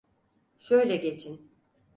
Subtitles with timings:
[0.59, 1.51] Şöyle geçin.